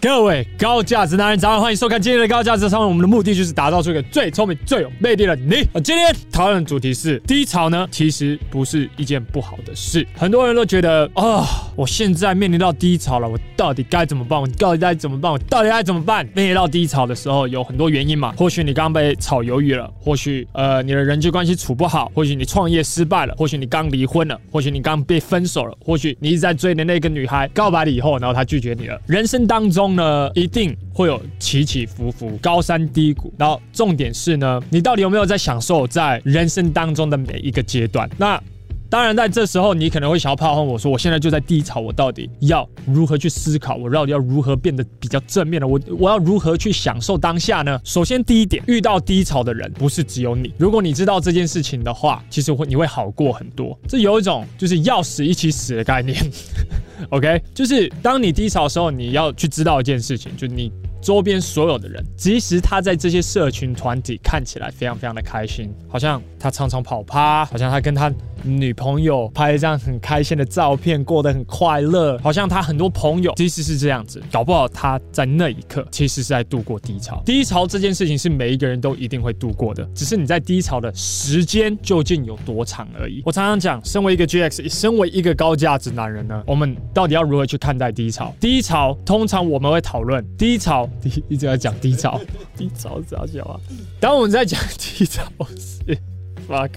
[0.00, 2.86] 各位高价值男人，早上欢迎收看今天的高价值上。
[2.86, 5.66] 我们的目的就是打造出一个最聪明、最有魅力的你。
[5.82, 10.06] 今天讨论的主题是低潮呢，其实不是一件不好的事。
[10.14, 11.44] 很多人都觉得啊、
[11.74, 14.40] 我现在面临到低潮了，我到底该怎么办？
[14.40, 15.32] 我到底该怎么办？
[15.32, 16.28] 我到底该怎么办？
[16.34, 18.34] 面临到低潮的时候，有很多原因嘛。
[18.36, 29.00] 或许你刚被炒鱿鱼了，或许呃你的人际关系处不好，或许你创业失败了，或许你刚离婚了，或许你刚被分手了，或许你一直在追的那个女孩告白了以后，然后她拒绝你了。
[29.06, 33.32] 人生当中呢，一定会有起起伏伏、高山低谷。
[33.38, 38.08] 然后重点是呢，你到底有没有在享受在人生当中的每一个阶段？
[38.18, 38.42] 那
[38.88, 43.76] 当然，在这时候你可能会想要炮轰我说：“我现在就在低潮，我到底要如何去思考？
[43.76, 45.66] 我到底要如何变得比较正面呢？
[45.66, 50.52] 我我要如何去享受当下呢？”首先，第一点，遇到低潮的人不是只有你。
[50.56, 53.76] 如果你知道这件事情的话，其实会你会好过很多。
[53.88, 56.16] 这有一种就是要死一起死的概念。
[57.10, 60.72] OK，就是当你低潮的时候，你要去知道一件事情，就你
[61.06, 68.12] 周边所有的人，即使他在这些社群团体看起来非常非常的开心，好像他常常跑趴，好像他跟他
[68.42, 77.22] 女朋友拍一张很开心的照片，过得很快乐，好像他很多朋友，即使是这样子，搞不好他在那一刻其实是在度过低潮。
[77.24, 83.22] 低潮这件事情是每一个人都一定会度过的，只是你在低潮的时间究竟有多长而已。
[83.24, 88.34] 我常常讲，身为一个 GX，身为一个高价值男人呢，我们到底要如何去看待低潮？
[88.40, 92.20] 低潮通常我们会讨论低潮，第 一直在讲低潮，
[92.56, 93.60] 低潮是啥小啊？
[94.00, 95.22] 当我们在讲低潮
[95.56, 95.80] 时，
[96.48, 96.70] fuck，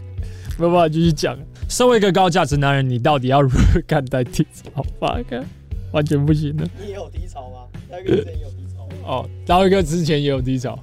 [0.58, 1.38] 没有办法继续讲。
[1.68, 5.44] 身为一个高价值男人，你到底要如何看待低潮？fuck，
[5.92, 6.68] 完全不行的。
[6.80, 7.68] 你也有低潮吗？
[7.90, 8.94] 大哥之前也有低潮吗？
[9.06, 10.78] 哦，大哥之前也有低潮。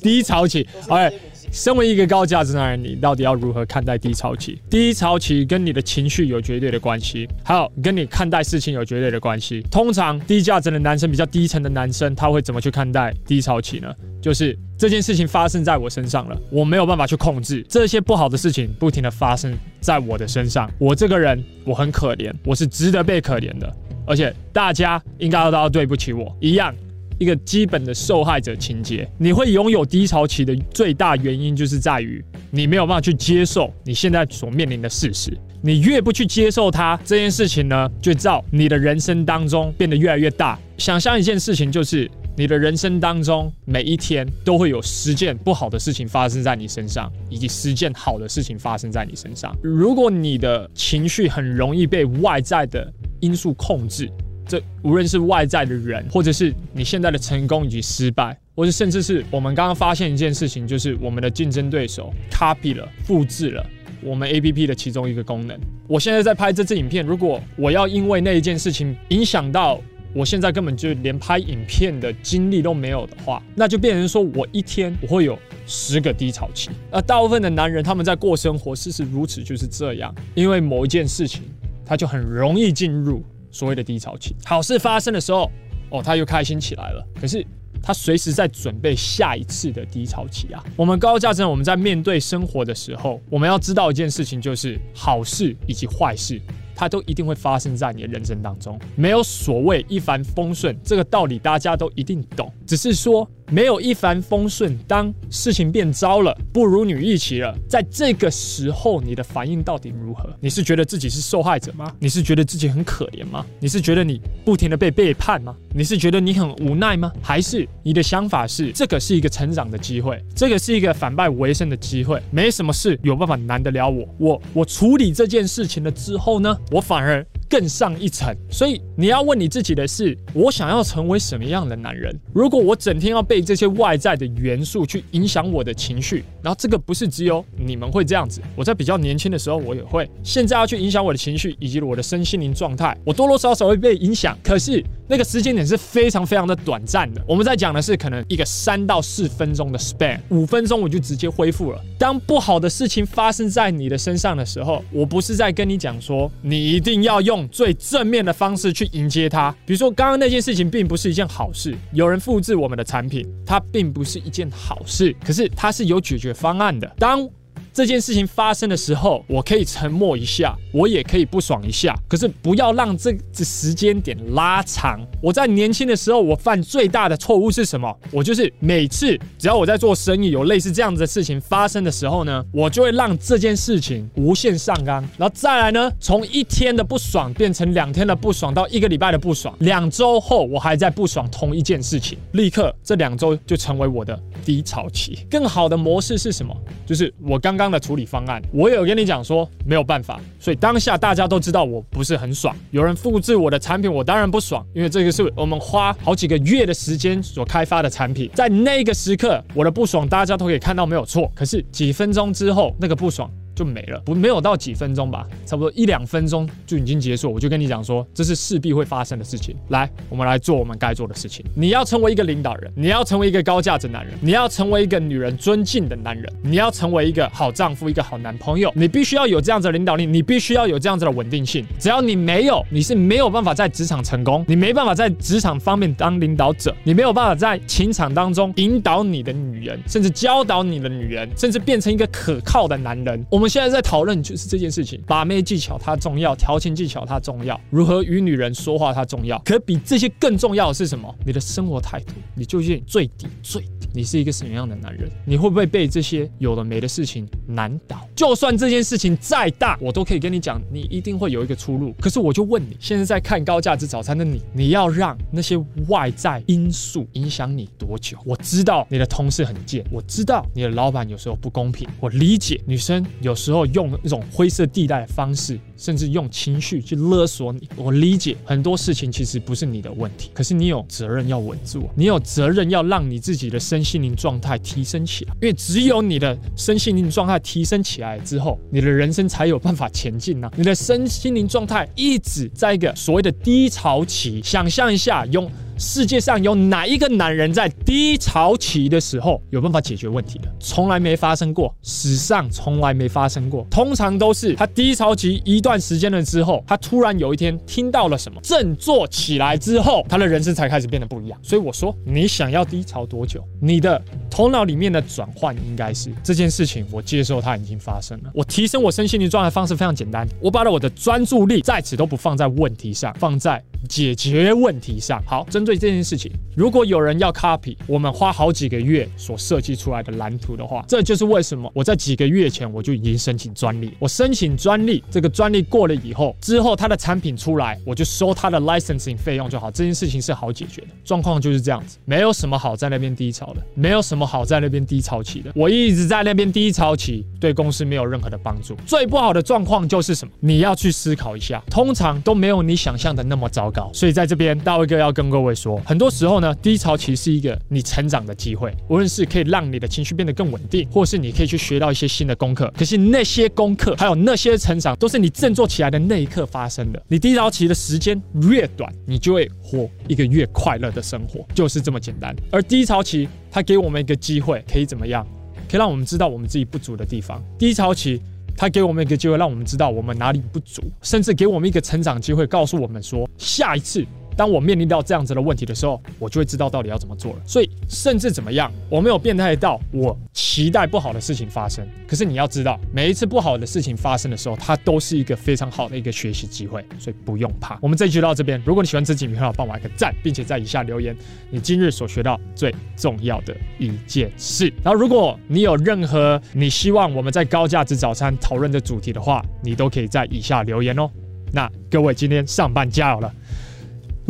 [0.00, 1.18] 低潮期，OK。
[1.52, 4.60] 身为一个高价值男人，你到底要如何看待低潮期？
[4.70, 9.60] 低潮期跟你的情绪有绝对的关系，还有跟你看待事情有绝对的关系。
[9.70, 13.92] 通常低价值的男生，比较低沉的男生，他会怎么去看待低潮期呢？
[14.22, 20.70] 就是这件事情发生在我身上了，我没有办法去控制这些不好的事情，不停的发生在我的身上。
[20.78, 23.74] 我这个人，我很可怜，我是值得被可怜的，
[24.06, 26.72] 而且大家应该都要对不起我一样。
[27.20, 35.36] 一个基本的受害者情节，你会拥有低潮期的最大原因，就是在于你没有办法去接受你现在所面临的事实。
[35.62, 40.58] 你越不去接受它，这件事情呢，就照你的人生当中变得越来越大。
[40.78, 49.54] 想象一件事情，就是你的人生当中每一天都会有十件不好的事情发生在你身上，以及十件好的事情发生在你身上。
[49.62, 54.10] 如果你的情绪很容易被外在的因素控制，
[54.50, 63.64] 这无论是外在的人，或者是你现在的成功以及失败，或者甚至是我们刚刚发现一件事情，就是我们的竞争对手 copy 了、复制了
[64.02, 65.56] 我们 APP 的其中一个功能。
[65.86, 69.80] 我现在在拍这支影片，如果我要因为那一件事情影响到
[70.12, 75.38] 我现在根本就连拍影片的精力都没有的话，那就变成说我一天我会有
[75.68, 76.70] 十个低潮期。
[76.90, 81.42] 而大部分的男人他们在过生活，事实如此就是这样，因为某一件事情，
[81.86, 83.22] 他就很容易进入。
[83.50, 85.50] 所谓的低潮期，好事发生的时候，
[85.90, 87.06] 哦，他又开心起来了。
[87.20, 87.44] 可是
[87.82, 90.62] 他随时在准备下一次的低潮期啊。
[90.76, 96.40] 我们高价值，我们在面对生活的时候，我们要知道一件事情，就是好事以及坏事，
[96.74, 98.78] 它都一定会发生在你的人生当中。
[98.96, 102.52] 没有所谓一帆风顺，这个道理大家都一定懂。
[102.66, 103.28] 只是说。
[103.50, 110.32] 没有一帆风顺，当事情变糟了，不如你预期了，在这个时候，你的反应到底如何？
[110.40, 111.92] 你是觉得自己是受害者吗？
[111.98, 113.44] 你是觉得自己很可怜吗？
[113.58, 115.56] 你是觉得你不停地被背叛吗？
[115.74, 117.12] 你是觉得你很无奈吗？
[117.20, 122.22] 还是你的想法是这个是一个成长的机会，这个是一个反败为胜的机会？
[122.30, 127.26] 没什么事有办法难得了我，我我处理这件事情了之后呢，我反而。
[127.50, 132.16] 更上一层，所以你要问你自己的是：我想要成为什么样的男人？
[132.32, 140.08] 如果我整天要被这些外在的元素去影响我的情绪，然后这个不是只有你们会这样子，我在比较年轻的时候我也会。
[140.22, 144.38] 现在要去影响我的情绪以及我的身心灵状态，我多多少少会被影响。
[144.44, 147.20] 可是那个时间点是非常非常的短暂的。
[147.26, 151.80] 我们在讲的是可能一个三到四分钟的 span，五分钟我就直接恢复了。
[151.98, 157.40] 当不好的事情发生在你的身上的时候，我不是在跟你讲说你一定要用。
[157.48, 166.86] 最正面的方式去迎接它，比如说刚刚那件事情并不是一件好事，有人复制我们的产品，它并不是一件好事，可是它是有解决方案的。
[166.96, 167.28] 当
[167.72, 175.00] 这件事情发生的时候，我可以沉默一下，我也可以不爽一下，可是不要让这这时间点拉长。
[175.22, 177.96] 我在年轻的时候，我犯最大的错误是什么？
[178.10, 195.26] 我就是每次只要我在做生意，有类似这样子的事情发生的时候呢，我就会让这件事情无限上纲，然后再来呢，从一天的不爽变成两天的不爽，到一个礼拜的不爽，两周后我还在不爽同一件事情，立刻这两周就成为我的低潮期。
[195.30, 196.56] 更好的模式是什么？
[196.86, 202.56] 就是我刚刚的处理方案，我有跟你讲说没有办法，所以当下大家都知道我不是很爽。
[202.70, 211.30] 有人复制我的产品，我当然不爽，因为这个是我们花好几个月的时间所开发的产品，在那个时刻我的不爽大家都可以看到没有错。
[211.34, 213.30] 可是几分钟之后，那个不爽。
[213.60, 217.30] 就没了，不没有到几分钟吧，差不多一两分钟就已经结束。
[217.30, 219.54] 我就跟你讲说，这是势必会发生的事情。
[219.68, 221.44] 来，我们来做我们该做的事情。
[221.54, 228.72] 你要成为一个领导人，你要成为一个高价值男人，你要成为一个女人尊敬的男人，你要成为一个好丈夫，一个好男朋友。
[228.74, 231.62] 你必须要有这样子的领导力，你必须要有这样子的稳定性。
[231.78, 243.22] 只要你没有，你是没有办法在职场成功，你没办法在职场方面当领导者，你没有办法在情场当中引导你的女人，甚至教导你的女人，甚至变成一个可靠的男人。
[243.28, 243.49] 我们。
[243.50, 249.36] 现在在讨论就是这件事情，把妹技巧它重要，调情技巧它重要，如何与女人说话它重要。
[249.40, 251.12] 可比这些更重要的是什么？
[251.26, 255.10] 你的生活态度，你究竟最底最，你是一个什么样的男人？
[255.26, 258.08] 你会不会被这些有的没的事情难倒？
[258.14, 261.92] 就算这件事情再大，我都可以跟你讲，你一定会有一个出路。
[262.00, 265.56] 可是我就问你，现在在看高价值早餐的你，你要让那些
[265.88, 268.16] 外在因素影响你多久？
[268.24, 273.34] 我知道你的同事很贱，我知道你的老板有时候不公平，我理解女生有。
[273.40, 277.66] 时候用一种灰色地带的方式，甚至用情绪去勒索你。
[277.74, 285.32] 我理解很多事情其实不是你的问题，可是你有责任要稳住，你有责任要让你自己的身心灵状态提升起来。
[285.40, 290.50] 因为只有你的身心灵状态提升起来之后，你的人生才有办法前进呢。
[290.56, 295.50] 你的身心灵状态一直在一个所谓的低潮期，想象一下用。
[295.80, 300.54] 世界上有哪一个男人在低潮期的时候有办法解决问题的？
[300.60, 303.66] 从来没发生过，史上从来没发生过。
[303.70, 311.40] 通常都是他低潮期一段时间了之后，他突然有一天听到了什么，振作起来之后，他的人生才开始变得不一样。
[311.42, 313.42] 所以我说，你想要低潮多久？
[313.58, 313.98] 你的
[314.28, 318.30] 头脑里面的转换应该是这件事情，我接受它已经发生了。
[318.34, 323.64] 我提升我身心灵状态方式非常简单，我把我的专注力在此都不放在问题上，放在。
[323.88, 333.92] 解决问题上，好，针对这件事情，如果有人要 copy 我们花好几个月所设计出来的蓝图的话，这就是为什么我在几个月前我就已经申请专利。
[333.98, 339.70] 我申请专利，这个专利过了以后，之后他的产品出来，我就收他的 licensing 费用就好。
[339.70, 345.52] 这件事情是好解决的，状况就是这样子，没有什么好在那边低潮的，没有什么好在那边低潮期的。
[345.54, 348.76] 我一直在那边低潮期，对公司没有任何的帮助。
[348.86, 350.34] 最不好的状况就是什么？
[350.40, 353.70] 你要去思考一下，通常都没有你想象的那么糟。
[353.70, 362.68] 糕，所以在这边，大卫哥要跟各位说，很多时候呢，低潮期是一个你成长的机会，无论是可以让你的情绪变得更稳定，或是你可以去学到一些新的功课。
[362.76, 367.00] 可是那些功课，还有那些成长，都是你振作起来的那一刻发生的。
[367.06, 372.34] 你低潮期的时间越短，你就会活一个越快乐的生活，就是这么简单。
[372.50, 375.24] 而低潮期，它给我们一个机会，可以怎么样？
[375.70, 377.40] 可以让我们知道我们自己不足的地方。
[377.56, 378.20] 低潮期。
[378.56, 384.04] 他给我们一个机会，让我们知道我们哪里不足，甚至给我们一个成长机会，告诉我们说，下一次。
[384.40, 387.38] 当我面临到这样子的问题的时候，我就会知道到底要怎么做了。
[387.44, 391.86] 所以，甚至怎么样，我没有变态到我期待不好的事情发生。
[392.08, 396.82] 可是你要知道，每一次不好的事情发生的时候，它都是一个非常好的一个学习机会。
[396.98, 397.78] 所以不用怕。
[397.82, 398.58] 我们这一集就到这边。
[398.64, 401.14] 如果你喜欢这集影片，帮我一个赞，并且在以下留言
[401.50, 404.72] 你今日所学到最重要的一件事。
[404.82, 411.10] 然后，如果你有任何你希望我们在高价值早餐讨论的主题的话，你都可以在以下留言哦。
[411.52, 413.34] 那各位今天上班加油了。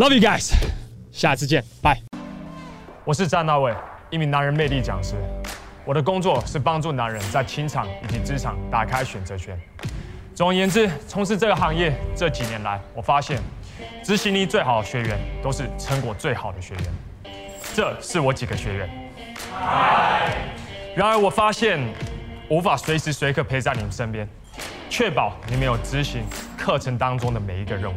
[0.00, 0.50] Love you guys，
[1.12, 2.00] 下次见，拜。
[3.04, 3.70] 我是詹大卫，
[4.08, 5.14] 一名男人魅力讲师。
[5.84, 9.60] 我的工作是帮助男人在情场以及职场打开选择权。
[10.34, 13.38] 总而言之，从事这个行业这几年来，我发现
[14.02, 17.34] 执行力最好的学员都是成果最好的学员。
[17.74, 18.88] 这是我几个学员。
[20.96, 21.78] 然而，我发现
[22.48, 24.26] 无法随时随刻陪在你们身边，
[24.88, 26.24] 确保你们有执行
[26.56, 27.96] 课程当中的每一个任务。